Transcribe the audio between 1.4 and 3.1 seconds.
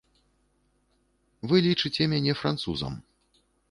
Вы лічыце мяне французам.